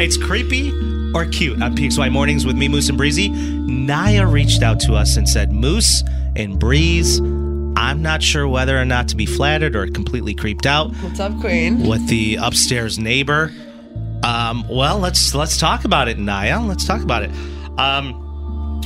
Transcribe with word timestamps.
It's 0.00 0.16
creepy 0.16 0.70
or 1.14 1.26
cute 1.26 1.60
on 1.62 1.76
PXY 1.76 2.10
Mornings 2.10 2.46
with 2.46 2.56
me, 2.56 2.68
Moose 2.68 2.88
and 2.88 2.96
Breezy. 2.96 3.28
Naya 3.28 4.26
reached 4.26 4.62
out 4.62 4.80
to 4.80 4.94
us 4.94 5.18
and 5.18 5.28
said, 5.28 5.52
Moose 5.52 6.02
and 6.34 6.58
Breeze, 6.58 7.20
I'm 7.76 8.00
not 8.00 8.22
sure 8.22 8.48
whether 8.48 8.80
or 8.80 8.86
not 8.86 9.08
to 9.08 9.16
be 9.16 9.26
flattered 9.26 9.76
or 9.76 9.86
completely 9.88 10.34
creeped 10.34 10.64
out 10.64 10.94
What's 10.96 11.20
up, 11.20 11.38
Queen? 11.40 11.86
with 11.86 12.08
the 12.08 12.36
upstairs 12.36 12.98
neighbor. 12.98 13.52
Um, 14.22 14.64
well, 14.70 14.98
let's 14.98 15.34
let's 15.34 15.58
talk 15.58 15.84
about 15.84 16.08
it, 16.08 16.18
Naya. 16.18 16.62
Let's 16.62 16.86
talk 16.86 17.02
about 17.02 17.22
it. 17.22 17.30
Um, 17.78 18.80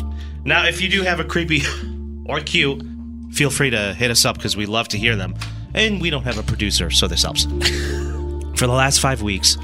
now, 0.45 0.67
if 0.67 0.81
you 0.81 0.89
do 0.89 1.03
have 1.03 1.21
a 1.21 1.25
creepy 1.25 1.63
or 2.27 2.41
cute, 2.41 2.85
feel 3.31 3.51
free 3.51 3.71
to 3.71 3.95
hit 3.95 4.11
us 4.11 4.25
up 4.25 4.35
because 4.37 4.57
we 4.57 4.67
love 4.67 4.89
to 4.89 4.99
hear 4.99 5.15
them. 5.15 5.37
And 5.75 6.01
we 6.01 6.11
don't 6.11 6.25
have 6.25 6.39
a 6.39 6.43
producer, 6.43 6.91
so 6.91 7.07
this 7.07 7.23
helps. 7.23 7.45
For 8.57 8.67
the 8.67 8.75
last 8.75 8.99
five 8.99 9.23
weeks, 9.23 9.57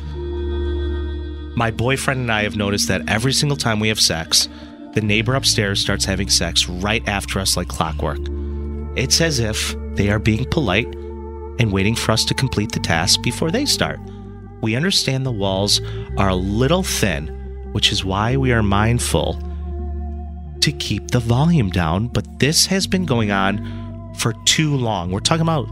my 1.56 1.70
boyfriend 1.70 2.20
and 2.20 2.33
I 2.33 2.43
have 2.43 2.56
noticed 2.56 2.89
that 2.89 3.09
every 3.09 3.33
single 3.33 3.56
time 3.56 3.81
we 3.81 3.89
have 3.89 4.01
sex, 4.01 4.48
the 4.95 5.01
neighbor 5.01 5.34
upstairs 5.34 5.80
starts 5.80 6.05
having 6.05 6.29
sex 6.29 6.69
right 6.69 7.07
after 7.08 7.39
us 7.39 7.57
like 7.57 7.69
clockwork. 7.69 8.20
It's 8.97 9.20
as 9.20 9.39
if 9.39 9.74
they 9.95 10.11
are 10.11 10.19
being 10.19 10.45
polite 10.47 10.86
and 11.58 11.73
waiting 11.73 11.95
for 11.95 12.13
us 12.13 12.24
to 12.24 12.35
complete 12.35 12.73
the 12.73 12.80
task 12.80 13.23
before 13.23 13.51
they 13.51 13.67
start. 13.67 14.01
We 14.63 14.77
understand 14.77 15.24
the 15.24 15.33
walls 15.33 15.80
are 16.17 16.29
a 16.29 16.35
little 16.35 16.83
thin, 16.83 17.29
which 17.73 17.92
is 17.92 18.05
why 18.05 18.36
we 18.36 18.53
are 18.53 18.63
mindful 18.63 19.41
to 20.61 20.73
keep 20.73 21.11
the 21.11 21.20
volume 21.20 21.70
down, 21.70 22.08
but 22.08 22.39
this 22.39 22.67
has 22.67 22.86
been 22.86 23.07
going 23.07 23.30
on 23.30 24.14
for 24.19 24.35
too 24.45 24.77
long. 24.77 25.11
We're 25.11 25.20
talking 25.20 25.42
about, 25.42 25.69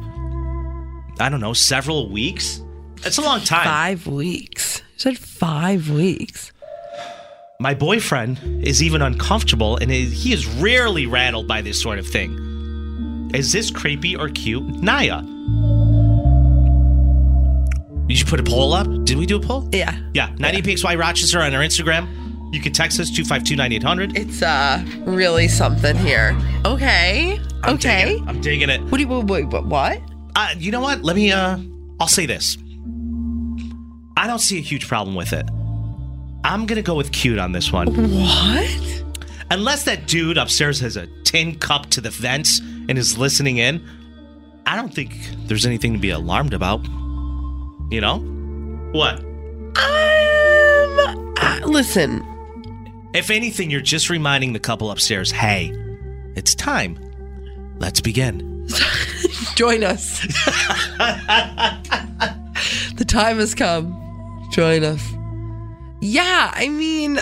I 1.21 1.29
don't 1.29 1.41
know, 1.41 1.53
several 1.53 2.09
weeks? 2.09 2.63
It's 3.05 3.19
a 3.19 3.23
long 3.23 3.41
time. 3.41 3.65
Five 3.65 4.07
weeks. 4.07 4.68
Said 4.99 5.17
five 5.17 5.89
weeks. 5.89 6.51
My 7.61 7.73
boyfriend 7.73 8.41
is 8.67 8.83
even 8.83 9.01
uncomfortable 9.01 9.77
and 9.77 9.93
he 9.93 10.33
is 10.33 10.45
rarely 10.47 11.07
rattled 11.07 11.47
by 11.47 11.63
this 11.63 11.81
sort 11.81 12.01
of 12.01 12.07
thing. 12.07 13.31
Is 13.33 13.53
this 13.53 13.71
creepy 13.71 14.17
or 14.17 14.29
cute? 14.29 14.65
Naya. 14.83 15.23
Did 18.09 18.19
you 18.19 18.25
put 18.27 18.41
a 18.41 18.43
poll 18.43 18.73
up? 18.73 18.89
Did 19.05 19.19
we 19.19 19.27
do 19.27 19.37
a 19.37 19.41
poll? 19.41 19.69
Yeah. 19.71 19.97
Yeah. 20.15 20.31
90PXY 20.31 20.99
Rochester 20.99 21.39
on 21.41 21.55
our 21.55 21.63
Instagram. 21.63 22.09
You 22.53 22.61
can 22.61 22.73
text 22.73 22.99
us 22.99 23.09
252 23.09 23.55
9800. 23.55 24.17
It's 24.19 24.43
uh 24.43 24.85
really 25.05 25.47
something 25.47 25.97
here. 25.97 26.37
Okay. 26.65 27.39
I'm 27.63 27.77
okay. 27.77 28.15
Digging. 28.15 28.29
I'm 28.29 28.41
digging 28.41 28.71
it. 28.71 28.81
What 28.83 28.99
do 28.99 29.03
you 29.05 29.09
wait, 29.09 29.27
wait, 29.27 29.45
what 29.47 29.67
what? 29.67 30.01
Uh, 30.35 30.55
you 30.59 30.73
know 30.73 30.81
what? 30.81 31.05
Let 31.05 31.15
me, 31.15 31.31
uh, 31.31 31.59
I'll 32.01 32.09
say 32.09 32.27
this. 32.27 32.57
I 34.19 34.27
don't 34.27 34.41
see 34.41 34.59
a 34.59 34.61
huge 34.61 34.89
problem 34.89 35.15
with 35.15 35.33
it. 35.33 35.49
I'm 36.43 36.67
to 36.67 36.83
go 36.83 36.97
with 36.97 37.13
cute 37.13 37.39
on 37.39 37.53
this 37.53 37.73
one. 37.73 37.87
What? 37.87 39.05
Unless 39.53 39.85
that 39.85 40.09
dude 40.09 40.37
upstairs 40.37 40.81
has 40.81 40.97
a 40.97 41.07
tin 41.23 41.57
cup 41.57 41.87
to 41.91 42.01
the 42.01 42.11
vents 42.11 42.59
and 42.59 42.99
is 42.99 43.17
listening 43.17 43.59
in, 43.59 43.81
I 44.67 44.75
don't 44.75 44.93
think 44.93 45.15
there's 45.47 45.65
anything 45.65 45.93
to 45.93 46.01
be 46.01 46.11
alarmed 46.11 46.53
about. 46.53 46.85
You 47.93 48.01
know? 48.01 48.19
What? 48.91 49.21
Um 49.21 49.79
uh, 51.39 51.61
listen. 51.67 52.25
If 53.15 53.31
anything, 53.31 53.71
you're 53.71 53.81
just 53.81 54.11
reminding 54.11 54.53
the 54.53 54.59
couple 54.59 54.91
upstairs 54.91 55.31
hey, 55.31 55.73
it's 56.35 56.57
time. 56.57 56.99
Let's 57.79 58.01
begin. 58.01 58.67
Join 59.55 59.85
us. 59.85 60.23
the 62.97 63.05
time 63.07 63.39
has 63.39 63.55
come. 63.55 64.08
Join 64.51 64.85
us. 64.85 65.13
Yeah, 66.01 66.51
I 66.55 66.69
mean, 66.69 67.19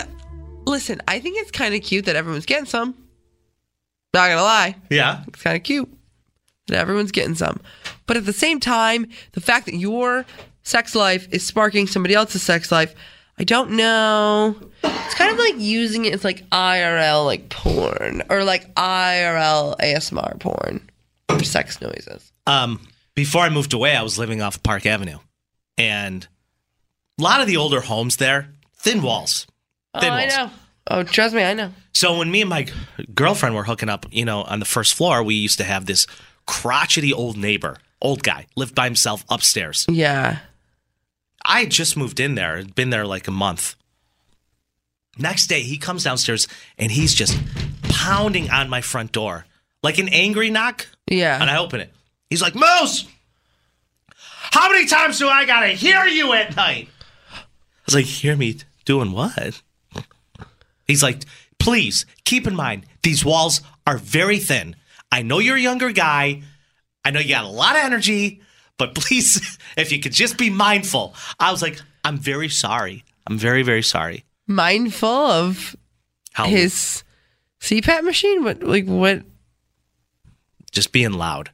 listen, 0.65 1.01
I 1.07 1.19
think 1.19 1.37
it's 1.39 1.51
kind 1.51 1.73
of 1.75 1.81
cute 1.81 2.05
that 2.05 2.15
everyone's 2.15 2.45
getting 2.45 2.65
some. 2.65 2.95
Not 4.13 4.29
gonna 4.29 4.41
lie. 4.41 4.75
Yeah. 4.89 5.23
It's 5.27 5.41
kind 5.41 5.57
of 5.57 5.63
cute 5.63 5.89
that 6.67 6.77
everyone's 6.77 7.11
getting 7.11 7.35
some. 7.35 7.59
But 8.05 8.17
at 8.17 8.25
the 8.25 8.33
same 8.33 8.59
time, 8.59 9.07
the 9.33 9.41
fact 9.41 9.65
that 9.65 9.75
your 9.75 10.25
sex 10.63 10.95
life 10.95 11.27
is 11.31 11.45
sparking 11.45 11.87
somebody 11.87 12.13
else's 12.13 12.41
sex 12.43 12.71
life, 12.71 12.93
I 13.39 13.43
don't 13.43 13.71
know. 13.71 14.55
It's 14.83 15.13
kind 15.15 15.31
of 15.31 15.37
like 15.37 15.55
using 15.57 16.05
it 16.05 16.13
as 16.13 16.23
like 16.23 16.47
IRL 16.49 17.25
like 17.25 17.49
porn 17.49 18.23
or 18.29 18.43
like 18.43 18.73
IRL 18.75 19.77
ASMR 19.79 20.39
porn 20.39 20.89
or 21.29 21.43
sex 21.43 21.81
noises. 21.81 22.31
Um, 22.47 22.79
before 23.15 23.41
I 23.41 23.49
moved 23.49 23.73
away, 23.73 23.95
I 23.95 24.01
was 24.01 24.17
living 24.17 24.41
off 24.41 24.61
Park 24.63 24.85
Avenue. 24.85 25.19
And 25.77 26.27
a 27.17 27.21
lot 27.21 27.41
of 27.41 27.47
the 27.47 27.57
older 27.57 27.81
homes 27.81 28.17
there, 28.17 28.49
thin 28.75 29.01
walls. 29.01 29.47
Oh, 29.93 29.99
thin 29.99 30.11
oh, 30.11 30.15
I 30.15 30.25
know. 30.25 30.51
Oh, 30.89 31.03
trust 31.03 31.35
me, 31.35 31.43
I 31.43 31.53
know. 31.53 31.71
So 31.93 32.17
when 32.17 32.31
me 32.31 32.41
and 32.41 32.49
my 32.49 32.67
girlfriend 33.13 33.55
were 33.55 33.63
hooking 33.63 33.89
up, 33.89 34.05
you 34.11 34.23
know, 34.23 34.43
on 34.43 34.59
the 34.59 34.65
first 34.65 34.93
floor, 34.93 35.23
we 35.23 35.35
used 35.35 35.57
to 35.57 35.63
have 35.63 35.85
this 35.85 36.07
crotchety 36.45 37.11
old 37.11 37.37
neighbor, 37.37 37.77
old 38.01 38.23
guy, 38.23 38.47
lived 38.55 38.75
by 38.75 38.85
himself 38.85 39.25
upstairs. 39.29 39.85
Yeah. 39.89 40.39
I 41.43 41.61
had 41.61 41.71
just 41.71 41.97
moved 41.97 42.19
in 42.19 42.35
there, 42.35 42.57
had 42.57 42.75
been 42.75 42.89
there 42.89 43.05
like 43.05 43.27
a 43.27 43.31
month. 43.31 43.75
Next 45.17 45.47
day, 45.47 45.61
he 45.61 45.77
comes 45.77 46.03
downstairs 46.03 46.47
and 46.77 46.91
he's 46.91 47.13
just 47.13 47.37
pounding 47.83 48.49
on 48.49 48.69
my 48.69 48.81
front 48.81 49.11
door 49.11 49.45
like 49.83 49.97
an 49.97 50.09
angry 50.09 50.49
knock. 50.49 50.87
Yeah. 51.07 51.39
And 51.41 51.49
I 51.49 51.57
open 51.57 51.79
it. 51.79 51.91
He's 52.29 52.41
like, 52.41 52.55
Moose, 52.55 53.07
how 54.51 54.71
many 54.71 54.85
times 54.85 55.19
do 55.19 55.27
I 55.27 55.45
gotta 55.45 55.69
hear 55.69 56.05
you 56.05 56.33
at 56.33 56.55
night? 56.55 56.89
I 57.87 57.91
was 57.91 57.95
like, 57.95 58.05
hear 58.05 58.35
me 58.35 58.57
doing 58.85 59.13
what? 59.13 59.61
He's 60.85 61.01
like, 61.01 61.23
please 61.57 62.05
keep 62.25 62.45
in 62.47 62.55
mind, 62.55 62.85
these 63.01 63.23
walls 63.23 63.61
are 63.85 63.97
very 63.97 64.39
thin. 64.39 64.75
I 65.11 65.21
know 65.21 65.39
you're 65.39 65.55
a 65.55 65.61
younger 65.61 65.91
guy. 65.91 66.43
I 67.05 67.11
know 67.11 67.21
you 67.21 67.29
got 67.29 67.45
a 67.45 67.49
lot 67.49 67.77
of 67.77 67.83
energy, 67.83 68.41
but 68.77 68.93
please, 68.93 69.57
if 69.77 69.91
you 69.91 69.99
could 69.99 70.11
just 70.11 70.37
be 70.37 70.49
mindful. 70.49 71.15
I 71.39 71.51
was 71.51 71.61
like, 71.61 71.79
I'm 72.03 72.17
very 72.17 72.49
sorry. 72.49 73.05
I'm 73.25 73.37
very, 73.37 73.63
very 73.63 73.83
sorry. 73.83 74.25
Mindful 74.47 75.09
of 75.09 75.75
How 76.33 76.45
his 76.45 77.03
CPAP 77.61 78.03
machine? 78.03 78.43
What, 78.43 78.63
like, 78.63 78.85
what? 78.85 79.23
just 80.71 80.91
being 80.91 81.13
loud. 81.13 81.51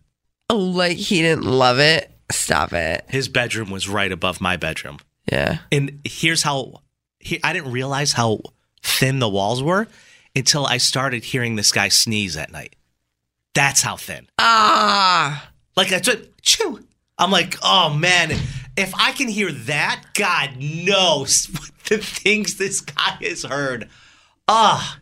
Oh, 0.49 0.57
like 0.57 0.97
he 0.97 1.21
didn't 1.21 1.45
love 1.45 1.79
it. 1.79 2.11
Stop 2.31 2.73
it. 2.73 3.05
His 3.07 3.29
bedroom 3.29 3.69
was 3.69 3.87
right 3.87 4.11
above 4.11 4.41
my 4.41 4.57
bedroom. 4.57 4.97
Yeah. 5.33 5.57
And 5.71 5.99
here's 6.03 6.43
how 6.43 6.81
he, 7.19 7.39
I 7.43 7.53
didn't 7.53 7.71
realize 7.71 8.11
how 8.13 8.41
thin 8.83 9.17
the 9.17 9.29
walls 9.29 9.63
were 9.63 9.87
until 10.35 10.65
I 10.65 10.77
started 10.77 11.23
hearing 11.23 11.55
this 11.55 11.71
guy 11.71 11.89
sneeze 11.89 12.37
at 12.37 12.51
night. 12.51 12.75
That's 13.55 13.81
how 13.81 13.97
thin. 13.97 14.27
Ah. 14.37 15.49
Like 15.75 15.91
I 15.91 15.99
just 15.99 16.19
chew. 16.41 16.83
I'm 17.17 17.31
like, 17.31 17.57
oh 17.63 17.93
man, 17.93 18.31
if 18.77 18.93
I 18.95 19.11
can 19.13 19.27
hear 19.27 19.51
that, 19.51 20.03
God 20.13 20.57
knows 20.59 21.47
what 21.47 21.71
the 21.89 21.97
things 21.97 22.57
this 22.57 22.81
guy 22.81 23.17
has 23.21 23.43
heard. 23.43 23.89
Ah, 24.47 24.99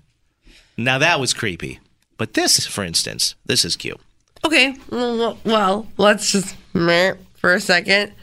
now 0.77 0.97
that 0.97 1.19
was 1.19 1.33
creepy. 1.33 1.79
But 2.17 2.35
this, 2.35 2.65
for 2.67 2.83
instance, 2.83 3.35
this 3.45 3.65
is 3.65 3.75
cute. 3.75 3.99
Okay. 4.45 4.75
Well, 4.89 5.87
let's 5.97 6.31
just 6.31 6.55
for 6.73 7.53
a 7.53 7.59
second. 7.59 8.13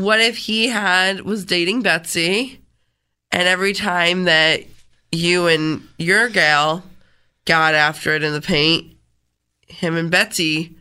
What 0.00 0.20
if 0.20 0.36
he 0.36 0.68
had 0.68 1.22
was 1.22 1.44
dating 1.44 1.82
Betsy, 1.82 2.60
and 3.30 3.48
every 3.48 3.72
time 3.72 4.24
that 4.24 4.62
you 5.10 5.46
and 5.46 5.86
your 5.98 6.28
gal 6.28 6.82
got 7.44 7.74
after 7.74 8.14
it 8.14 8.22
in 8.22 8.32
the 8.32 8.40
paint, 8.40 8.94
him 9.68 9.96
and 9.96 10.10
Betsy 10.10 10.76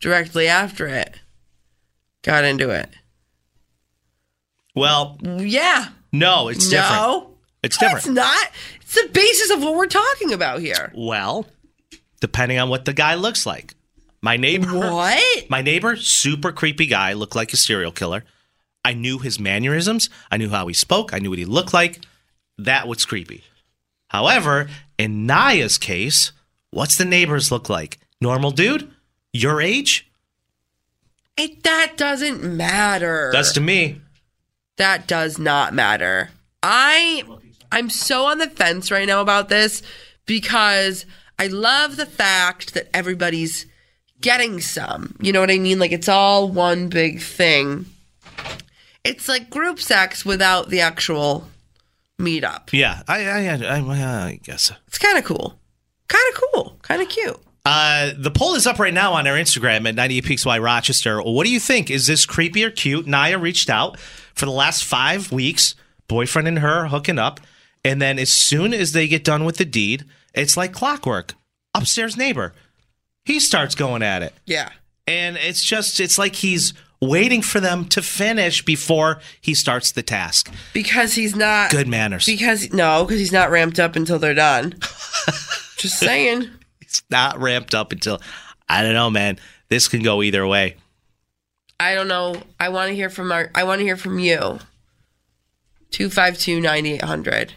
directly 0.00 0.46
after 0.48 0.86
it 0.86 1.18
got 2.22 2.44
into 2.44 2.70
it. 2.70 2.90
Well, 4.74 5.18
Yeah. 5.22 5.88
no, 6.12 6.48
it's 6.48 6.68
different. 6.68 6.92
No. 7.02 7.36
It's 7.62 7.76
different. 7.76 8.06
It's 8.06 8.14
not. 8.14 8.50
It's 8.82 8.94
the 8.94 9.08
basis 9.12 9.50
of 9.50 9.62
what 9.62 9.74
we're 9.74 9.86
talking 9.86 10.32
about 10.32 10.60
here. 10.60 10.92
Well, 10.94 11.46
depending 12.20 12.58
on 12.58 12.68
what 12.68 12.84
the 12.84 12.92
guy 12.92 13.14
looks 13.14 13.44
like. 13.46 13.74
My 14.22 14.36
neighbor, 14.36 14.68
What? 14.78 15.50
my 15.50 15.60
neighbor, 15.62 15.96
super 15.96 16.52
creepy 16.52 16.86
guy, 16.86 17.14
looked 17.14 17.34
like 17.36 17.52
a 17.52 17.56
serial 17.56 17.92
killer. 17.92 18.24
I 18.84 18.94
knew 18.94 19.18
his 19.18 19.38
mannerisms. 19.38 20.08
I 20.30 20.36
knew 20.36 20.48
how 20.50 20.66
he 20.66 20.74
spoke. 20.74 21.12
I 21.12 21.18
knew 21.18 21.30
what 21.30 21.38
he 21.38 21.44
looked 21.44 21.74
like. 21.74 22.00
That 22.58 22.88
was 22.88 23.04
creepy. 23.04 23.44
However, 24.08 24.68
in 24.98 25.26
Naya's 25.26 25.78
case, 25.78 26.32
what's 26.70 26.96
the 26.96 27.04
neighbors 27.04 27.52
look 27.52 27.68
like? 27.68 27.98
Normal 28.20 28.50
dude? 28.50 28.90
Your 29.32 29.60
age? 29.60 30.10
It, 31.36 31.62
that 31.62 31.96
doesn't 31.96 32.42
matter. 32.42 33.30
That's 33.32 33.52
to 33.52 33.60
me. 33.60 34.00
that 34.76 35.06
does 35.06 35.38
not 35.38 35.74
matter. 35.74 36.30
I 36.62 37.22
I'm 37.72 37.88
so 37.88 38.24
on 38.26 38.38
the 38.38 38.48
fence 38.48 38.90
right 38.90 39.06
now 39.06 39.20
about 39.20 39.48
this 39.48 39.82
because 40.26 41.06
I 41.38 41.46
love 41.46 41.96
the 41.96 42.06
fact 42.06 42.74
that 42.74 42.88
everybody's 42.94 43.64
getting 44.20 44.60
some. 44.60 45.16
You 45.20 45.32
know 45.32 45.40
what 45.40 45.50
I 45.50 45.58
mean? 45.58 45.78
Like 45.78 45.92
it's 45.92 46.08
all 46.08 46.48
one 46.48 46.88
big 46.88 47.20
thing. 47.20 47.86
It's 49.04 49.28
like 49.28 49.50
group 49.50 49.80
sex 49.80 50.24
without 50.24 50.68
the 50.68 50.80
actual 50.80 51.48
meetup. 52.18 52.72
Yeah, 52.72 53.02
I, 53.08 53.26
I, 53.26 53.48
I, 53.56 54.26
I 54.26 54.40
guess. 54.42 54.72
It's 54.86 54.98
kind 54.98 55.18
of 55.18 55.24
cool. 55.24 55.58
Kind 56.08 56.34
of 56.34 56.42
cool. 56.42 56.76
Kind 56.82 57.02
of 57.02 57.08
cute. 57.08 57.40
Uh, 57.64 58.12
the 58.16 58.30
poll 58.30 58.54
is 58.54 58.66
up 58.66 58.78
right 58.78 58.94
now 58.94 59.12
on 59.12 59.26
our 59.26 59.36
Instagram 59.36 59.88
at 59.88 59.94
98PXY 59.94 60.62
Rochester. 60.62 61.22
What 61.22 61.44
do 61.44 61.52
you 61.52 61.60
think? 61.60 61.90
Is 61.90 62.06
this 62.06 62.26
creepy 62.26 62.64
or 62.64 62.70
cute? 62.70 63.06
Naya 63.06 63.38
reached 63.38 63.68
out 63.68 63.98
for 64.34 64.46
the 64.46 64.52
last 64.52 64.84
five 64.84 65.30
weeks, 65.30 65.74
boyfriend 66.08 66.48
and 66.48 66.58
her 66.60 66.88
hooking 66.88 67.18
up. 67.18 67.40
And 67.84 68.00
then 68.00 68.18
as 68.18 68.30
soon 68.30 68.74
as 68.74 68.92
they 68.92 69.08
get 69.08 69.24
done 69.24 69.44
with 69.44 69.56
the 69.56 69.64
deed, 69.64 70.04
it's 70.34 70.56
like 70.56 70.72
clockwork. 70.72 71.34
Upstairs 71.74 72.16
neighbor, 72.16 72.52
he 73.24 73.38
starts 73.38 73.74
going 73.74 74.02
at 74.02 74.22
it. 74.22 74.34
Yeah. 74.46 74.70
And 75.06 75.36
it's 75.36 75.62
just, 75.62 76.00
it's 76.00 76.18
like 76.18 76.34
he's 76.36 76.72
waiting 77.00 77.42
for 77.42 77.60
them 77.60 77.86
to 77.86 78.02
finish 78.02 78.64
before 78.64 79.20
he 79.40 79.54
starts 79.54 79.92
the 79.92 80.02
task. 80.02 80.52
Because 80.72 81.14
he's 81.14 81.34
not 81.34 81.70
Good 81.70 81.88
manners. 81.88 82.26
Because 82.26 82.72
no, 82.72 83.04
because 83.04 83.18
he's 83.18 83.32
not 83.32 83.50
ramped 83.50 83.78
up 83.78 83.96
until 83.96 84.18
they're 84.18 84.34
done. 84.34 84.72
Just 85.76 85.98
saying. 85.98 86.48
It's 86.80 87.02
not 87.10 87.38
ramped 87.40 87.74
up 87.74 87.92
until, 87.92 88.20
I 88.68 88.82
don't 88.82 88.94
know, 88.94 89.10
man. 89.10 89.38
This 89.68 89.88
can 89.88 90.02
go 90.02 90.22
either 90.22 90.46
way. 90.46 90.76
I 91.78 91.94
don't 91.94 92.08
know. 92.08 92.36
I 92.58 92.68
want 92.68 92.88
to 92.90 92.94
hear 92.94 93.08
from 93.08 93.32
our. 93.32 93.50
I 93.54 93.64
want 93.64 93.78
to 93.78 93.84
hear 93.84 93.96
from 93.96 94.18
you. 94.18 94.58
Two 95.90 96.10
five 96.10 96.38
two 96.38 96.60
ninety 96.60 96.92
eight 96.92 97.02
hundred. 97.02 97.54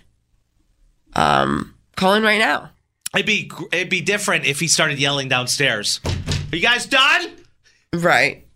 Um, 1.13 1.75
call 1.95 2.13
in 2.13 2.23
right 2.23 2.39
now. 2.39 2.69
It'd 3.13 3.25
be 3.25 3.51
it'd 3.71 3.89
be 3.89 4.01
different 4.01 4.45
if 4.45 4.59
he 4.59 4.67
started 4.67 4.97
yelling 4.97 5.27
downstairs. 5.27 5.99
Are 6.05 6.55
you 6.55 6.61
guys 6.61 6.85
done? 6.85 7.31
Right, 7.93 8.47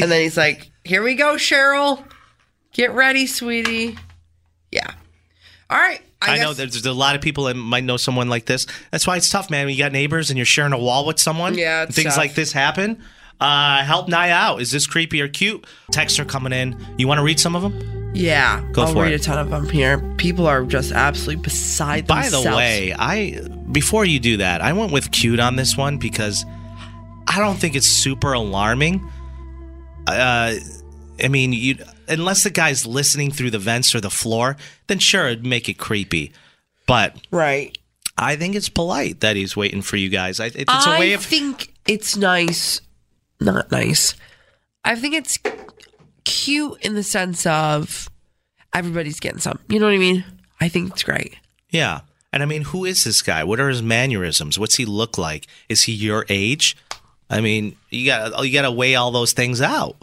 and 0.00 0.10
then 0.10 0.22
he's 0.22 0.36
like, 0.36 0.70
"Here 0.84 1.02
we 1.02 1.14
go, 1.14 1.34
Cheryl. 1.34 2.04
Get 2.72 2.92
ready, 2.92 3.26
sweetie." 3.26 3.96
Yeah. 4.70 4.90
All 5.70 5.78
right. 5.78 6.00
I, 6.20 6.36
I, 6.36 6.38
know 6.38 6.54
there's, 6.54 6.72
there's 6.72 6.86
a 6.86 6.92
lot 6.92 7.14
of 7.16 7.20
people 7.20 7.44
that 7.44 7.54
might 7.54 7.84
know 7.84 7.96
someone 7.96 8.28
like 8.28 8.46
this. 8.46 8.66
That's 8.90 9.06
why 9.06 9.16
it's 9.16 9.28
tough, 9.28 9.50
man. 9.50 9.66
When 9.66 9.74
you 9.74 9.78
got 9.78 9.92
neighbors 9.92 10.30
and 10.30 10.38
you're 10.38 10.46
sharing 10.46 10.72
a 10.72 10.78
wall 10.78 11.06
with 11.06 11.18
someone, 11.18 11.56
Yeah, 11.56 11.86
things 11.86 12.08
tough. 12.08 12.16
like 12.16 12.34
this 12.34 12.52
happen. 12.52 13.02
Uh, 13.40 13.82
help 13.84 14.08
Naya 14.08 14.32
out. 14.32 14.60
Is 14.62 14.70
this 14.70 14.86
creepy 14.86 15.20
or 15.20 15.28
cute? 15.28 15.66
Texts 15.90 16.18
are 16.18 16.24
coming 16.24 16.52
in. 16.52 16.76
You 16.96 17.08
want 17.08 17.18
to 17.18 17.24
read 17.24 17.38
some 17.38 17.54
of 17.54 17.62
them? 17.62 18.12
Yeah. 18.14 18.64
Go 18.72 18.82
I'll 18.82 18.92
for 18.92 19.02
read 19.02 19.12
it. 19.12 19.20
a 19.20 19.24
ton 19.24 19.38
of 19.38 19.50
them 19.50 19.68
here. 19.68 19.98
People 20.16 20.46
are 20.46 20.64
just 20.64 20.92
absolutely 20.92 21.42
beside 21.42 22.06
By 22.06 22.22
themselves. 22.22 22.44
By 22.46 22.50
the 22.50 22.56
way, 22.56 22.94
I 22.96 23.40
before 23.72 24.04
you 24.04 24.20
do 24.20 24.36
that, 24.38 24.62
I 24.62 24.72
went 24.72 24.92
with 24.92 25.10
cute 25.10 25.40
on 25.40 25.56
this 25.56 25.76
one 25.76 25.98
because 25.98 26.44
I 27.26 27.38
don't 27.40 27.56
think 27.56 27.74
it's 27.74 27.86
super 27.88 28.32
alarming. 28.32 29.10
Uh, 30.06 30.54
I 31.22 31.28
mean, 31.28 31.52
you 31.52 31.76
unless 32.08 32.42
the 32.42 32.50
guy's 32.50 32.86
listening 32.86 33.30
through 33.30 33.50
the 33.50 33.58
vents 33.58 33.94
or 33.94 34.00
the 34.00 34.10
floor, 34.10 34.56
then 34.86 34.98
sure, 34.98 35.26
it'd 35.26 35.46
make 35.46 35.68
it 35.68 35.74
creepy. 35.78 36.32
But 36.86 37.16
right. 37.30 37.76
I 38.18 38.36
think 38.36 38.54
it's 38.54 38.68
polite 38.68 39.20
that 39.20 39.36
he's 39.36 39.56
waiting 39.56 39.82
for 39.82 39.96
you 39.96 40.08
guys. 40.08 40.38
I, 40.40 40.46
it's, 40.46 40.56
it's 40.56 40.86
a 40.86 40.90
I 40.90 40.98
way 40.98 41.12
of 41.14 41.22
think 41.24 41.72
it's 41.86 42.16
nice. 42.16 42.80
Not 43.40 43.70
nice. 43.72 44.14
I 44.84 44.94
think 44.96 45.14
it's 45.14 45.38
cute 46.24 46.78
in 46.84 46.94
the 46.94 47.02
sense 47.02 47.46
of 47.46 48.08
everybody's 48.74 49.18
getting 49.20 49.40
some. 49.40 49.58
You 49.68 49.78
know 49.80 49.86
what 49.86 49.94
I 49.94 49.98
mean? 49.98 50.24
I 50.60 50.68
think 50.68 50.92
it's 50.92 51.02
great. 51.02 51.36
yeah. 51.70 52.00
And 52.32 52.42
I 52.42 52.46
mean, 52.46 52.62
who 52.62 52.84
is 52.84 53.04
this 53.04 53.22
guy? 53.22 53.44
What 53.44 53.60
are 53.60 53.68
his 53.68 53.80
mannerisms? 53.80 54.58
What's 54.58 54.74
he 54.74 54.84
look 54.84 55.16
like? 55.16 55.46
Is 55.68 55.84
he 55.84 55.92
your 55.92 56.26
age? 56.28 56.76
I 57.34 57.40
mean, 57.40 57.76
you 57.90 58.06
got 58.06 58.44
you 58.44 58.52
got 58.52 58.62
to 58.62 58.70
weigh 58.70 58.94
all 58.94 59.10
those 59.10 59.32
things 59.32 59.60
out. 59.60 59.96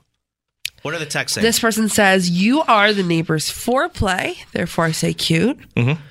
What 0.82 0.94
are 0.94 1.00
the 1.00 1.06
texts 1.06 1.36
saying? 1.36 1.44
This 1.44 1.60
person 1.60 1.88
says, 1.88 2.30
You 2.30 2.62
are 2.64 2.92
the 2.92 3.04
neighbor's 3.04 3.50
foreplay. 3.50 4.36
Therefore, 4.52 4.86
I 4.86 4.92
say 4.92 5.14
cute. 5.14 5.58
Mm-hmm. 5.76 6.02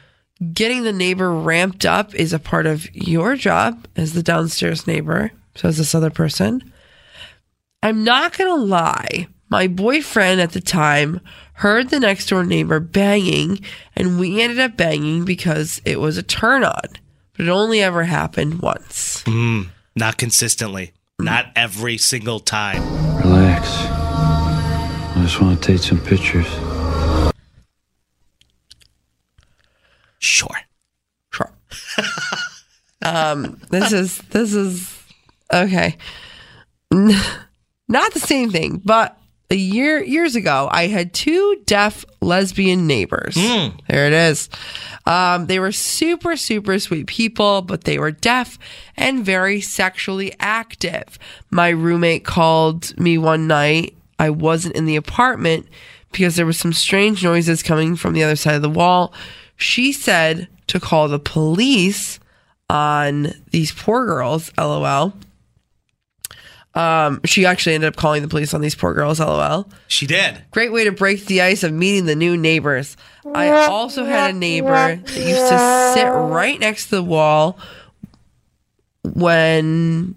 Getting 0.53 0.85
the 0.85 0.95
neighbor 0.95 1.31
ramped 1.31 1.85
up 1.85 2.15
is 2.15 2.33
a 2.33 2.39
part 2.39 2.65
of 2.65 2.93
your 2.95 3.37
job 3.37 3.87
as 3.97 4.15
the 4.15 4.23
downstairs 4.23 4.87
neighbor, 4.87 5.33
says 5.55 5.77
this 5.77 5.95
other 5.95 6.09
person. 6.09 6.73
I'm 7.83 8.03
not 8.03 8.39
going 8.39 8.49
to 8.49 8.65
lie. 8.65 9.29
My 9.51 9.67
boyfriend 9.67 10.41
at 10.41 10.53
the 10.53 10.61
time 10.61 11.21
heard 11.55 11.91
the 11.91 12.01
next 12.01 12.31
door 12.31 12.45
neighbor 12.45 12.81
banging, 12.81 13.61
and 13.95 14.19
we 14.19 14.41
ended 14.41 14.61
up 14.61 14.79
banging 14.79 15.27
because 15.27 15.83
it 15.85 16.01
was 16.01 16.17
a 16.17 16.23
turn 16.23 16.65
on. 16.65 16.89
But 17.37 17.47
it 17.47 17.51
only 17.51 17.83
ever 17.83 18.05
happened 18.05 18.63
once. 18.63 19.23
Mm-hmm. 19.25 19.69
Not 19.97 20.17
consistently. 20.17 20.93
Not 21.25 21.53
every 21.57 21.99
single 21.99 22.41
time. 22.41 22.83
Relax. 23.19 23.69
I 23.71 25.23
just 25.23 25.41
want 25.41 25.63
to 25.63 25.73
take 25.73 25.81
some 25.81 26.01
pictures. 26.01 26.47
Sure. 30.19 30.57
Sure. 31.33 31.51
um, 33.03 33.61
this 33.71 33.93
is 33.93 34.19
this 34.31 34.55
is 34.55 35.03
okay. 35.53 35.97
Not 36.91 38.15
the 38.15 38.21
same 38.21 38.51
thing, 38.51 38.81
but 38.85 39.20
a 39.51 39.57
year 39.57 40.03
years 40.03 40.37
ago, 40.37 40.69
I 40.71 40.87
had 40.87 41.13
two 41.13 41.61
deaf 41.67 42.05
lesbian 42.21 42.87
neighbors. 42.87 43.37
There 43.89 44.07
it 44.07 44.13
is. 44.13 44.49
Um, 45.07 45.47
they 45.47 45.59
were 45.59 45.73
super 45.73 46.37
super 46.37 46.79
sweet 46.79 47.07
people, 47.07 47.63
but 47.63 47.85
they 47.85 47.99
were 47.99 48.13
deaf 48.13 48.59
and 48.97 49.25
very 49.25 49.61
sexually 49.61 50.35
active. 50.39 51.19
My 51.51 51.71
roommate 51.71 52.25
called 52.25 52.99
me 52.99 53.19
one 53.19 53.47
night. 53.47 53.97
I 54.19 54.31
wasn't 54.31 54.77
in 54.77 54.85
the 54.85 54.97
apartment 54.97 55.67
because 56.13 56.37
there 56.37 56.47
was 56.47 56.59
some 56.59 56.73
strange 56.73 57.25
noises 57.25 57.63
coming 57.63 57.97
from 57.97 58.13
the 58.13 58.23
other 58.23 58.37
side 58.37 58.55
of 58.55 58.63
the 58.63 58.71
wall. 58.71 59.13
She 59.57 59.93
said 59.93 60.49
to 60.69 60.79
call 60.79 61.09
the 61.09 61.19
police 61.19 62.21
on 62.69 63.33
these 63.51 63.73
poor 63.73 64.07
girls, 64.07 64.53
lol. 64.57 65.13
Um, 66.75 67.21
she 67.25 67.47
actually 67.47 67.75
ended 67.75 67.89
up 67.89 67.97
calling 67.97 68.23
the 68.23 68.29
police 68.29 68.55
on 68.55 68.61
these 68.61 68.77
poor 68.77 68.95
girls, 68.95 69.19
lol. 69.19 69.69
She 69.89 70.07
did. 70.07 70.41
Great 70.53 70.73
way 70.73 70.85
to 70.85 70.93
break 70.93 71.27
the 71.27 71.43
ice 71.43 71.65
of 71.65 71.73
meeting 71.73 72.07
the 72.07 72.15
new 72.15 72.37
neighbors. 72.37 72.97
I 73.35 73.67
also 73.67 74.05
had 74.05 74.31
a 74.31 74.39
neighbor 74.39 74.97
that 74.97 75.17
used 75.17 75.49
to 75.49 75.93
sit 75.95 76.07
right 76.07 76.59
next 76.61 76.87
to 76.87 76.97
the 76.97 77.03
wall 77.03 77.59
when 79.03 80.15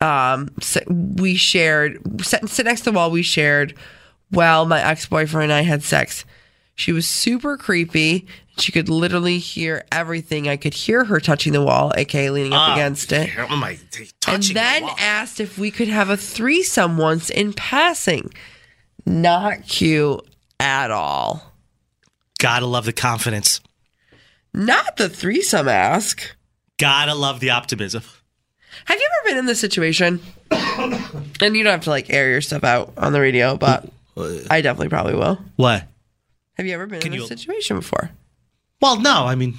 um, 0.00 0.54
we 1.16 1.36
shared 1.36 2.00
sit, 2.24 2.48
sit 2.48 2.66
next 2.66 2.80
to 2.82 2.90
the 2.90 2.96
wall 2.96 3.10
we 3.10 3.22
shared 3.22 3.74
while 4.30 4.66
my 4.66 4.82
ex 4.82 5.06
boyfriend 5.06 5.50
and 5.50 5.52
I 5.52 5.62
had 5.62 5.82
sex. 5.82 6.24
She 6.74 6.92
was 6.92 7.06
super 7.06 7.56
creepy. 7.56 8.26
She 8.58 8.72
could 8.72 8.88
literally 8.88 9.38
hear 9.38 9.84
everything. 9.92 10.48
I 10.48 10.56
could 10.56 10.74
hear 10.74 11.04
her 11.04 11.20
touching 11.20 11.52
the 11.52 11.62
wall, 11.62 11.92
aka 11.96 12.30
leaning 12.30 12.52
up 12.52 12.68
Ah, 12.70 12.72
against 12.74 13.12
it. 13.12 13.30
Oh 13.38 13.56
my, 13.56 13.78
And 14.28 14.42
the 14.42 14.52
then 14.54 14.82
wall. 14.82 14.94
asked 14.98 15.40
if 15.40 15.58
we 15.58 15.70
could 15.70 15.88
have 15.88 16.10
a 16.10 16.16
threesome 16.16 16.96
once 16.96 17.30
in 17.30 17.52
passing. 17.52 18.32
Not 19.06 19.66
cute 19.68 20.20
at 20.60 20.90
all. 20.90 21.52
Gotta 22.38 22.66
love 22.66 22.84
the 22.86 22.92
confidence. 22.92 23.60
Not 24.52 24.96
the 24.96 25.08
threesome 25.08 25.68
ask. 25.68 26.34
Gotta 26.78 27.14
love 27.14 27.40
the 27.40 27.50
optimism. 27.50 28.02
Have 28.86 28.98
you 28.98 29.08
ever 29.20 29.28
been 29.30 29.38
in 29.38 29.46
this 29.46 29.60
situation? 29.60 30.20
and 30.50 31.56
you 31.56 31.62
don't 31.64 31.72
have 31.72 31.84
to 31.84 31.90
like 31.90 32.10
air 32.10 32.30
your 32.30 32.40
stuff 32.40 32.64
out 32.64 32.92
on 32.96 33.12
the 33.12 33.20
radio, 33.20 33.56
but 33.56 33.88
I 34.50 34.60
definitely 34.60 34.88
probably 34.88 35.14
will. 35.14 35.38
What? 35.56 35.84
Have 36.54 36.66
you 36.66 36.72
ever 36.74 36.86
been 36.86 37.00
Can 37.00 37.12
in 37.12 37.20
you- 37.20 37.28
this 37.28 37.40
situation 37.40 37.76
before? 37.78 38.10
Well, 38.80 39.00
no, 39.00 39.26
I 39.26 39.34
mean, 39.34 39.54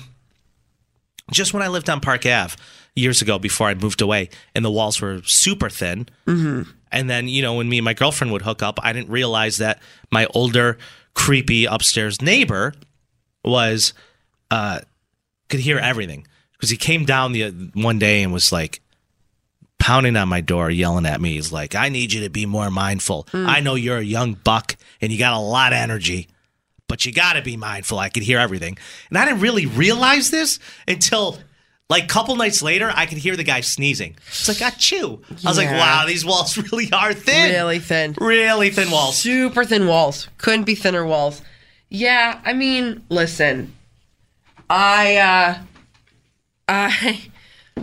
just 1.31 1.53
when 1.53 1.63
I 1.63 1.67
lived 1.67 1.89
on 1.89 1.99
Park 1.99 2.25
Ave 2.25 2.55
years 2.95 3.21
ago 3.21 3.39
before 3.39 3.67
I 3.67 3.73
moved 3.73 4.01
away, 4.01 4.29
and 4.53 4.63
the 4.63 4.71
walls 4.71 5.01
were 5.01 5.21
super 5.23 5.69
thin. 5.69 6.07
Mm-hmm. 6.27 6.69
And 6.91 7.09
then, 7.09 7.27
you 7.27 7.41
know, 7.41 7.55
when 7.55 7.67
me 7.67 7.79
and 7.79 7.85
my 7.85 7.93
girlfriend 7.93 8.31
would 8.33 8.43
hook 8.43 8.61
up, 8.61 8.79
I 8.83 8.93
didn't 8.93 9.09
realize 9.09 9.57
that 9.57 9.81
my 10.11 10.27
older, 10.33 10.77
creepy 11.13 11.65
upstairs 11.65 12.21
neighbor 12.21 12.73
was, 13.43 13.93
uh, 14.51 14.79
could 15.49 15.59
hear 15.59 15.77
everything. 15.77 16.27
Because 16.53 16.69
he 16.69 16.77
came 16.77 17.03
down 17.03 17.31
the 17.33 17.49
one 17.73 17.99
day 17.99 18.23
and 18.23 18.31
was 18.31 18.51
like, 18.51 18.81
pounding 19.77 20.15
on 20.15 20.29
my 20.29 20.41
door, 20.41 20.69
yelling 20.69 21.05
at 21.05 21.19
me. 21.19 21.33
He's 21.33 21.51
like, 21.51 21.75
I 21.75 21.89
need 21.89 22.13
you 22.13 22.23
to 22.23 22.29
be 22.29 22.45
more 22.45 22.71
mindful. 22.71 23.27
I 23.33 23.59
know 23.59 23.75
you're 23.75 23.97
a 23.97 24.03
young 24.03 24.33
buck 24.33 24.77
and 25.01 25.11
you 25.11 25.19
got 25.19 25.33
a 25.33 25.39
lot 25.39 25.73
of 25.73 25.77
energy, 25.77 26.27
but 26.87 27.05
you 27.05 27.11
got 27.11 27.33
to 27.33 27.41
be 27.41 27.57
mindful. 27.57 27.99
I 27.99 28.09
could 28.09 28.23
hear 28.23 28.39
everything. 28.39 28.77
And 29.09 29.17
I 29.17 29.25
didn't 29.25 29.41
really 29.41 29.65
realize 29.65 30.31
this 30.31 30.59
until 30.87 31.39
like 31.89 32.05
a 32.05 32.07
couple 32.07 32.35
nights 32.35 32.61
later, 32.63 32.91
I 32.95 33.05
could 33.05 33.17
hear 33.19 33.35
the 33.35 33.43
guy 33.43 33.61
sneezing. 33.61 34.15
It's 34.27 34.47
like, 34.47 34.57
achoo. 34.57 35.21
I 35.45 35.49
was 35.49 35.57
like, 35.57 35.67
Yeah. 35.69 35.77
wow, 35.77 36.05
these 36.07 36.25
walls 36.25 36.57
really 36.71 36.91
are 36.91 37.13
thin. 37.13 37.51
Really 37.53 37.79
thin. 37.79 38.15
Really 38.19 38.69
thin 38.71 38.89
walls. 38.91 39.17
Super 39.17 39.65
thin 39.65 39.87
walls. 39.87 40.27
Couldn't 40.37 40.63
be 40.65 40.75
thinner 40.75 41.05
walls. 41.05 41.41
Yeah, 41.89 42.41
I 42.43 42.53
mean, 42.53 43.03
listen. 43.09 43.73
I 44.69 45.17
uh 45.17 45.57
I 46.67 47.21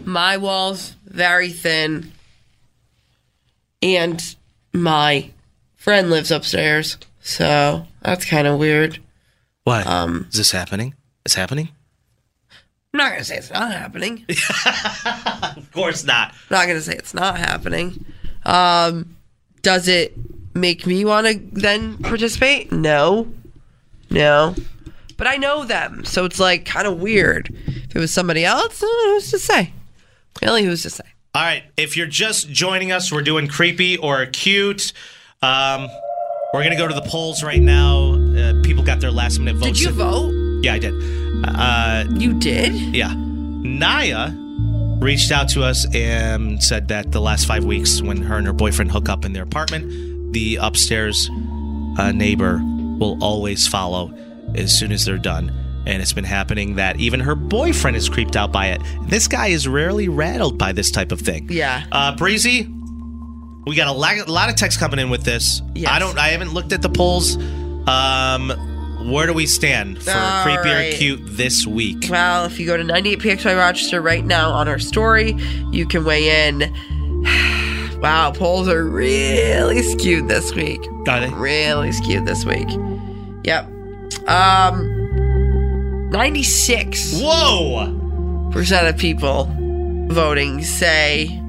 my 0.04 0.36
walls 0.36 0.96
very 1.06 1.50
thin. 1.50 2.10
And 3.82 4.22
my 4.72 5.30
friend 5.76 6.10
lives 6.10 6.30
upstairs. 6.30 6.96
So 7.20 7.86
that's 8.04 8.24
kind 8.24 8.46
of 8.46 8.58
weird. 8.58 8.98
What? 9.64 9.86
Um, 9.86 10.26
Is 10.30 10.38
this 10.38 10.50
happening? 10.52 10.94
It's 11.24 11.34
happening? 11.34 11.68
I'm 12.94 12.98
not 12.98 13.12
gonna 13.12 13.24
say 13.24 13.36
it's 13.36 13.50
not 13.50 13.72
happening. 13.72 14.26
Of 15.56 15.70
course 15.72 16.04
not. 16.04 16.30
I'm 16.50 16.56
not 16.58 16.66
gonna 16.66 16.80
say 16.80 16.94
it's 16.94 17.14
not 17.14 17.38
happening. 17.38 18.04
Um, 18.44 19.16
does 19.62 19.88
it 19.88 20.14
make 20.54 20.86
me 20.86 21.04
want 21.04 21.26
to 21.26 21.38
then 21.52 21.98
participate? 21.98 22.70
No, 22.72 23.32
no. 24.10 24.54
But 25.16 25.26
I 25.26 25.36
know 25.36 25.64
them, 25.64 26.04
so 26.04 26.24
it's 26.24 26.38
like 26.40 26.64
kind 26.66 26.86
of 26.86 26.98
weird. 27.00 27.48
If 27.66 27.94
it 27.96 27.98
was 27.98 28.12
somebody 28.12 28.44
else, 28.44 28.82
uh, 28.82 28.86
who's 28.86 29.30
to 29.30 29.38
say? 29.38 29.72
Really, 30.42 30.64
who's 30.64 30.82
to 30.82 30.90
say? 30.90 31.04
All 31.34 31.42
right. 31.42 31.62
If 31.76 31.96
you're 31.96 32.06
just 32.06 32.50
joining 32.50 32.92
us, 32.92 33.10
we're 33.12 33.22
doing 33.22 33.46
creepy 33.46 33.96
or 33.96 34.26
cute. 34.26 34.92
Um, 35.42 35.88
we're 36.52 36.60
going 36.62 36.70
to 36.70 36.76
go 36.76 36.86
to 36.88 36.94
the 36.94 37.02
polls 37.08 37.42
right 37.42 37.60
now. 37.62 38.12
Uh, 38.14 38.62
people 38.62 38.82
got 38.84 39.00
their 39.00 39.10
last 39.10 39.38
minute 39.38 39.56
votes. 39.56 39.78
Did 39.78 39.80
you 39.80 39.88
in. 39.88 39.94
vote? 39.94 40.32
Yeah, 40.62 40.74
I 40.74 40.78
did. 40.78 40.94
Uh, 41.44 42.04
You 42.16 42.34
did? 42.38 42.72
yeah. 42.94 43.12
Naya 43.16 44.30
reached 45.00 45.32
out 45.32 45.48
to 45.50 45.62
us 45.64 45.86
and 45.94 46.62
said 46.62 46.88
that 46.88 47.10
the 47.12 47.20
last 47.20 47.46
five 47.46 47.64
weeks, 47.64 48.00
when 48.02 48.18
her 48.22 48.36
and 48.36 48.46
her 48.46 48.52
boyfriend 48.52 48.92
hook 48.92 49.08
up 49.08 49.24
in 49.24 49.32
their 49.32 49.42
apartment, 49.44 50.32
the 50.32 50.56
upstairs 50.56 51.28
uh, 51.98 52.12
neighbor 52.14 52.60
will 52.98 53.18
always 53.22 53.66
follow 53.66 54.12
as 54.54 54.76
soon 54.78 54.92
as 54.92 55.04
they're 55.04 55.18
done. 55.18 55.50
And 55.86 56.00
it's 56.00 56.12
been 56.12 56.22
happening 56.24 56.76
that 56.76 57.00
even 57.00 57.18
her 57.20 57.34
boyfriend 57.34 57.96
is 57.96 58.08
creeped 58.08 58.36
out 58.36 58.52
by 58.52 58.68
it. 58.68 58.80
This 59.08 59.26
guy 59.26 59.48
is 59.48 59.66
rarely 59.66 60.08
rattled 60.08 60.56
by 60.58 60.72
this 60.72 60.92
type 60.92 61.10
of 61.10 61.20
thing. 61.20 61.48
Yeah. 61.50 61.84
Uh, 61.90 62.14
Breezy, 62.14 62.68
we 63.66 63.76
got 63.76 63.88
a 63.88 63.92
lot, 63.92 64.16
a 64.16 64.32
lot 64.32 64.48
of 64.48 64.56
text 64.56 64.78
coming 64.78 64.98
in 64.98 65.10
with 65.10 65.24
this. 65.24 65.62
Yes. 65.74 65.90
I 65.90 65.98
don't. 65.98 66.18
I 66.18 66.28
haven't 66.28 66.52
looked 66.52 66.72
at 66.72 66.82
the 66.82 66.88
polls. 66.88 67.36
Um, 67.86 68.50
where 69.10 69.26
do 69.26 69.32
we 69.32 69.46
stand 69.46 70.02
for 70.02 70.12
All 70.12 70.44
creepy 70.44 70.68
right. 70.68 70.94
or 70.94 70.96
cute 70.96 71.20
this 71.24 71.66
week? 71.66 72.06
Well, 72.08 72.44
if 72.44 72.60
you 72.60 72.66
go 72.66 72.76
to 72.76 72.84
98PXY 72.84 73.56
Rochester 73.56 74.00
right 74.00 74.24
now 74.24 74.50
on 74.50 74.68
our 74.68 74.78
story, 74.78 75.32
you 75.70 75.86
can 75.86 76.04
weigh 76.04 76.48
in. 76.48 76.60
wow, 78.00 78.32
polls 78.32 78.68
are 78.68 78.84
really 78.84 79.82
skewed 79.82 80.28
this 80.28 80.54
week. 80.54 80.80
Are 81.08 81.20
they? 81.20 81.30
Really 81.30 81.90
skewed 81.92 82.26
this 82.26 82.44
week. 82.44 82.68
Yep. 83.44 83.66
Um, 84.28 86.10
96 86.10 87.20
Whoa! 87.20 88.50
percent 88.52 88.86
of 88.86 88.96
people 88.98 89.48
voting 90.08 90.62
say 90.62 91.40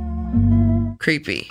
creepy. 1.00 1.48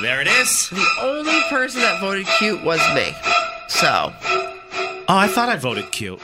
There 0.00 0.20
it 0.20 0.28
is. 0.28 0.70
The 0.70 0.86
only 1.02 1.40
person 1.48 1.80
that 1.80 2.00
voted 2.00 2.26
cute 2.38 2.62
was 2.64 2.80
me. 2.94 3.12
So, 3.68 4.12
Oh, 5.10 5.16
I 5.16 5.26
thought 5.26 5.48
I 5.48 5.56
voted 5.56 5.90
cute. 5.90 6.20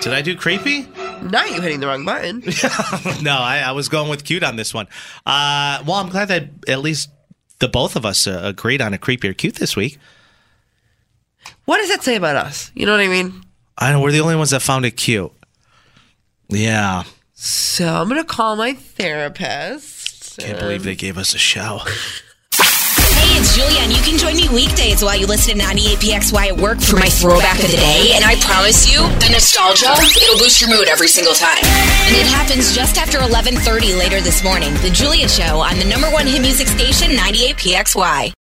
Did 0.00 0.12
I 0.12 0.22
do 0.22 0.36
creepy? 0.36 0.86
not 1.20 1.50
you 1.50 1.60
hitting 1.60 1.80
the 1.80 1.88
wrong 1.88 2.04
button. 2.04 2.38
no, 3.22 3.32
I, 3.36 3.58
I 3.66 3.72
was 3.72 3.88
going 3.88 4.08
with 4.08 4.24
cute 4.24 4.44
on 4.44 4.54
this 4.56 4.72
one. 4.72 4.86
Uh, 5.26 5.82
well, 5.84 5.96
I'm 5.96 6.08
glad 6.08 6.28
that 6.28 6.44
at 6.68 6.78
least 6.80 7.10
the 7.58 7.66
both 7.68 7.96
of 7.96 8.06
us 8.06 8.26
uh, 8.28 8.40
agreed 8.44 8.80
on 8.80 8.94
a 8.94 8.98
creepy 8.98 9.28
or 9.28 9.34
cute 9.34 9.56
this 9.56 9.74
week. 9.74 9.98
What 11.64 11.78
does 11.78 11.88
that 11.88 12.04
say 12.04 12.14
about 12.14 12.36
us? 12.36 12.70
You 12.74 12.86
know 12.86 12.92
what 12.92 13.00
I 13.00 13.08
mean? 13.08 13.42
I 13.76 13.90
know 13.92 14.00
we're 14.00 14.12
the 14.12 14.20
only 14.20 14.36
ones 14.36 14.50
that 14.50 14.62
found 14.62 14.86
it 14.86 14.92
cute. 14.92 15.32
Yeah, 16.48 17.02
So 17.34 17.86
I'm 18.00 18.08
gonna 18.08 18.24
call 18.24 18.54
my 18.56 18.72
therapist. 18.74 20.38
can't 20.38 20.58
believe 20.58 20.84
they 20.84 20.94
gave 20.96 21.18
us 21.18 21.34
a 21.34 21.38
show. 21.38 21.80
Hey, 23.28 23.40
it's 23.40 23.54
Julia, 23.54 23.84
you 23.94 24.02
can 24.02 24.16
join 24.16 24.36
me 24.36 24.48
weekdays 24.48 25.02
while 25.02 25.14
you 25.14 25.26
listen 25.26 25.58
to 25.58 25.62
98PXY 25.62 26.48
at 26.48 26.56
work 26.56 26.80
for 26.80 26.96
my 26.96 27.10
throwback 27.10 27.62
of 27.62 27.70
the 27.70 27.76
day. 27.76 28.12
And 28.14 28.24
I 28.24 28.36
promise 28.36 28.90
you, 28.90 29.02
the 29.20 29.28
nostalgia, 29.30 29.92
it'll 29.92 30.38
boost 30.38 30.62
your 30.62 30.70
mood 30.70 30.88
every 30.88 31.08
single 31.08 31.34
time. 31.34 31.62
And 31.62 32.16
it 32.16 32.26
happens 32.26 32.74
just 32.74 32.96
after 32.96 33.18
11.30 33.18 33.98
later 33.98 34.22
this 34.22 34.42
morning. 34.42 34.72
The 34.80 34.88
Julia 34.88 35.28
Show 35.28 35.60
on 35.60 35.78
the 35.78 35.84
number 35.84 36.08
one 36.08 36.26
hit 36.26 36.40
music 36.40 36.68
station, 36.68 37.10
98PXY. 37.16 38.32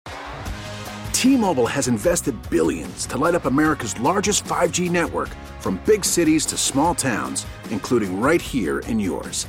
T-Mobile 1.13 1.67
has 1.67 1.89
invested 1.89 2.37
billions 2.49 3.07
to 3.07 3.19
light 3.19 3.35
up 3.35 3.47
America's 3.47 3.99
largest 3.99 4.45
5G 4.45 4.89
network 4.89 5.31
from 5.59 5.81
big 5.85 6.05
cities 6.05 6.47
to 6.47 6.57
small 6.57 6.95
towns, 6.95 7.45
including 7.71 8.21
right 8.21 8.41
here 8.41 8.79
in 8.81 9.01
yours. 9.01 9.49